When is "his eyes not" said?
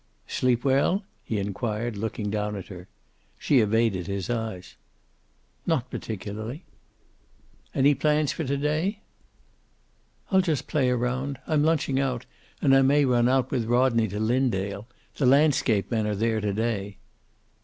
4.07-5.91